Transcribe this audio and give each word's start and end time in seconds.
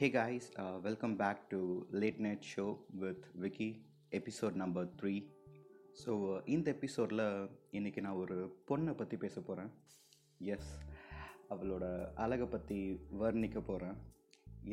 Hey 0.00 0.08
guys, 0.08 0.44
uh, 0.56 0.78
welcome 0.82 1.14
back 1.14 1.50
to 1.50 1.86
Late 1.92 2.18
Night 2.18 2.42
Show 2.42 2.78
with 3.00 3.22
Vicky, 3.42 3.66
episode 4.18 4.54
number 4.60 4.84
three 4.98 5.12
so 6.02 6.12
uh, 6.28 6.38
இந்த 6.44 6.66
எபிசோடில் 6.76 7.22
இன்றைக்கி 7.78 8.00
நான் 8.00 8.20
ஒரு 8.22 8.36
பொண்ணை 8.68 8.92
பற்றி 8.94 9.16
பேச 9.16 9.40
போகிறேன் 9.40 9.70
எஸ் 10.38 10.70
அவளோட 11.54 11.84
அழகை 12.14 12.46
பற்றி 12.46 12.78
வர்ணிக்க 13.22 13.60
போகிறேன் 13.60 13.98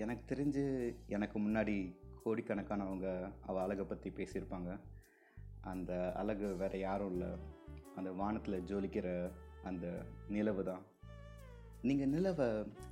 எனக்கு 0.04 0.24
தெரிஞ்சு 0.34 0.64
எனக்கு 1.08 1.40
முன்னாடி 1.40 1.76
கோடிக்கணக்கானவங்க 2.24 3.10
அவள் 3.42 3.64
அழகை 3.64 3.86
பற்றி 3.86 4.12
பேசியிருப்பாங்க. 4.20 4.80
அந்த 5.72 6.14
அழகு 6.14 6.56
வேறு 6.56 6.80
யாரும் 6.80 7.12
இல்லை. 7.12 7.32
அந்த 7.96 8.12
வானத்தில் 8.12 8.66
ஜொலிக்கிற 8.72 9.10
அந்த 9.64 10.06
நிலவு 10.28 10.64
தான். 10.64 10.86
நீங்கள் 11.82 12.14
நிலவை 12.16 12.48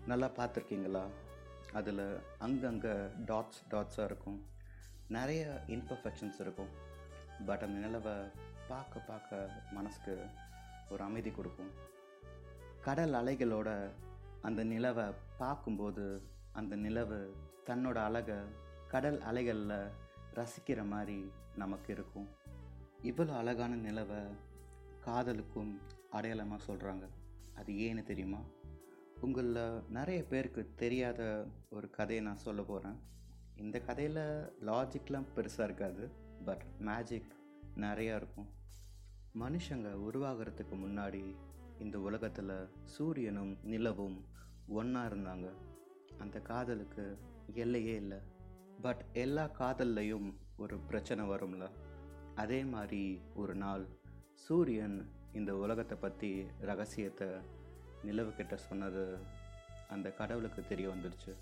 நல்லா 0.06 0.30
பார்த்துருக்கீங்களா? 0.42 1.06
அதில் 1.80 2.06
அங்கங்கே 2.46 2.94
டாட்ஸ் 3.30 3.62
டாட்ஸாக 3.72 4.10
இருக்கும். 4.10 4.40
நிறைய 5.18 5.44
இன்பர்ஃபெக்ஷன்ஸ் 5.76 6.40
இருக்கும். 6.44 6.72
பட் 7.48 7.64
அந்த 7.68 7.78
நிலவை 7.86 8.16
பார்க்க 8.68 9.00
பார்க்க 9.10 9.50
மனசுக்கு 9.72 10.16
ஒரு 10.90 11.04
அமைதி 11.04 11.32
கொடுக்கும். 11.32 11.72
கடல் 12.88 13.16
அலைகளோட 13.22 13.70
அந்த 14.42 14.62
நிலவை 14.74 15.08
பார்க்கும்போது 15.38 16.06
அந்த 16.60 16.74
நிலவு 16.86 17.20
தன்னோட 17.70 17.98
அழகை 18.08 18.40
கடல் 18.94 19.20
அலைகளில் 19.30 19.78
ரசிக்கிற 20.40 20.82
மாதிரி 20.94 21.20
நமக்கு 21.62 21.90
இருக்கும். 21.94 22.28
இவ்வளோ 23.10 23.34
அழகான 23.42 23.74
நிலவை 23.88 24.22
காதலுக்கும் 25.08 25.74
அடையாளமாக 26.18 26.66
சொல்கிறாங்க 26.68 27.06
அது 27.60 27.72
ஏன்னு 27.86 28.04
தெரியுமா? 28.12 28.42
உங்களில் 29.22 29.82
நிறைய 29.90 30.24
பேருக்கு 30.24 30.72
தெரியாத 30.76 31.48
ஒரு 31.70 31.90
கதையை 31.90 32.26
நான் 32.26 32.36
சொல்ல 32.36 32.62
போகிறேன் 32.62 33.00
இந்த 33.56 33.80
கதையில் 33.80 34.24
லாஜிக்லாம் 34.62 35.28
பெருசாக 35.36 35.64
இருக்காது 35.64 36.12
பட் 36.46 36.64
மேஜிக் 36.80 37.36
நிறையா 37.76 38.16
இருக்கும். 38.16 38.50
மனுஷங்க 39.40 39.90
உருவாகிறதுக்கு 40.10 40.76
முன்னாடி 40.76 41.36
இந்த 41.80 42.00
உலகத்தில் 42.00 42.70
சூரியனும் 42.84 43.58
நிலவும் 43.64 44.26
ஒன்றா 44.68 45.06
இருந்தாங்க. 45.06 45.54
அந்த 46.18 46.40
காதலுக்கு 46.40 47.18
எல்லையே 47.54 47.96
இல்லை. 47.96 48.18
பட் 48.82 49.06
எல்லா 49.14 49.52
காதல்லையும் 49.60 50.34
ஒரு 50.58 50.80
பிரச்சனை 50.80 51.26
வரும்ல. 51.26 51.70
அதே 52.36 52.64
மாதிரி 52.64 53.22
ஒரு 53.36 53.56
நாள் 53.56 53.88
சூரியன் 54.34 55.10
இந்த 55.34 55.58
உலகத்தை 55.58 55.98
பற்றி 55.98 56.46
ரகசியத்தை 56.60 57.28
நிலவுக்கிட்ட 58.08 58.56
சொன்னது 58.68 59.04
அந்த 59.88 60.08
கடவுளுக்கு 60.20 60.62
தெரிய 60.72 60.88
வந்துடுச்சு 60.90 61.34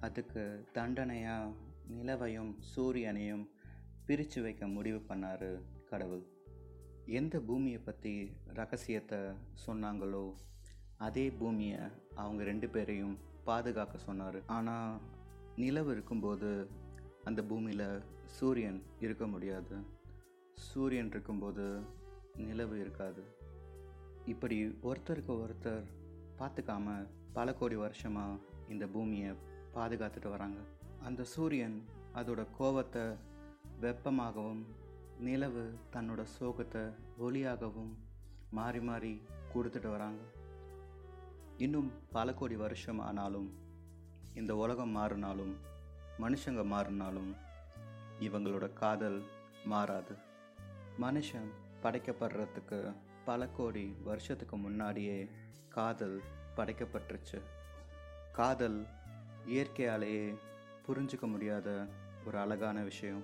அதுக்கு 0.00 0.42
தண்டனையாக 0.72 1.54
நிலவையும் 1.96 2.52
சூரியனையும் 2.72 3.44
பிரித்து 4.06 4.38
வைக்க 4.42 4.66
முடிவு 4.66 5.00
பண்ணார் 5.08 5.48
கடவுள். 5.90 6.24
எந்த 7.18 7.34
பூமியை 7.48 7.78
பற்றி 7.78 8.12
ரகசியத்தை 8.60 9.20
சொன்னாங்களோ 9.66 10.24
அதே 11.06 11.26
பூமியை 11.30 11.80
அவங்க 12.14 12.42
ரெண்டு 12.50 12.68
பேரையும் 12.68 13.14
பாதுகாக்க 13.44 13.98
சொன்னார். 13.98 14.38
ஆனால் 14.56 15.00
நிலவு 15.56 15.90
இருக்கும்போது 15.90 16.50
அந்த 17.24 17.40
பூமியில் 17.50 17.88
சூரியன் 18.36 18.80
இருக்க 19.04 19.26
முடியாது. 19.26 19.76
சூரியன் 20.68 21.10
இருக்கும்போது 21.14 21.64
நிலவு 22.46 22.76
இருக்காது. 22.80 23.22
இப்படி 24.26 24.66
ஒருத்தருக்கு 24.82 25.32
ஒருத்தர் 25.44 25.84
பார்த்துக்காம 26.38 27.08
பல 27.32 27.54
கோடி 27.54 27.76
வருஷமாக 27.76 28.40
இந்த 28.68 28.86
பூமியை 28.86 29.34
பாதுகாத்துட்டு 29.74 30.28
வராங்க. 30.28 30.60
அந்த 31.02 31.24
சூரியன் 31.24 31.82
அதோட 32.14 32.46
கோபத்தை 32.58 33.02
வெப்பமாகவும் 33.80 34.64
நிலவு 35.18 35.74
தன்னோட 35.92 36.22
சோகத்தை 36.40 36.92
ஒளியாகவும் 37.18 37.92
மாறி 38.50 38.80
மாறி 38.80 39.22
கொடுத்துட்டு 39.54 39.90
வராங்க. 39.90 40.22
இன்னும் 41.56 41.92
பல 42.10 42.34
கோடி 42.34 42.56
வருஷம் 42.56 42.98
ஆனாலும் 42.98 43.50
இந்த 44.34 44.56
உலகம் 44.56 44.96
மாறினாலும் 44.96 45.54
மனுஷங்க 46.18 46.62
மாறினாலும் 46.74 47.34
இவங்களோட 48.20 48.72
காதல் 48.72 49.22
மாறாது. 49.64 50.14
மனுஷன் 51.00 51.48
படைக்கப்படுறதுக்கு 51.82 52.94
பல 53.24 53.46
கோடி 53.46 53.96
வருஷத்துக்கு 54.04 54.56
முன்னாடியே 54.56 55.30
காதல் 55.68 56.22
படைக்கப்பட்டுருச்சு. 56.56 57.38
காதல் 58.32 58.86
இயற்கையாலேயே 59.46 60.34
புரிஞ்சுக்க 60.86 61.20
முடியாத 61.20 61.86
ஒரு 62.26 62.38
அழகான 62.38 62.80
விஷயம். 62.80 63.22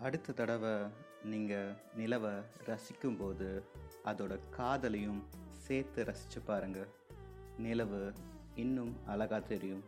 அடுத்த 0.00 0.32
தடவை 0.32 0.90
நீங்கள் 1.24 1.74
நிலவை 1.96 2.34
ரசிக்கும்போது 2.66 3.62
அதோட 4.04 4.38
காதலையும் 4.58 5.22
சேர்த்து 5.48 6.04
ரசித்து 6.04 6.40
பாருங்கள் 6.40 6.88
நிலவு 7.58 8.12
இன்னும் 8.54 8.96
அழகாக 9.06 9.46
தெரியும். 9.46 9.84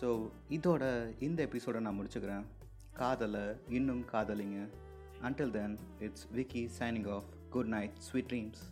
ஸோ 0.00 0.30
இதோட 0.48 1.12
இந்த 1.22 1.42
எபிசோடை 1.42 1.80
நான் 1.80 2.00
முடிச்சுக்கிறேன். 2.00 2.44
காதலை 2.92 3.56
இன்னும் 3.68 4.04
காதலிங்க. 4.12 4.68
Until 5.22 5.50
then 5.50 5.78
it's 5.98 6.28
Vicky 6.30 6.70
signing 6.78 7.10
off 7.14 7.30
Good 7.50 7.66
night, 7.66 7.92
sweet 8.02 8.28
dreams. 8.28 8.62